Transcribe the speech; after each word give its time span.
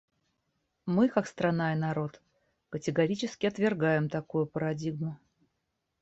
Мы, 0.87 1.09
как 1.09 1.27
страна 1.27 1.73
и 1.73 1.75
народ, 1.75 2.19
категорически 2.69 3.45
отвергаем 3.45 4.09
такую 4.09 4.47
парадигму. 4.47 5.15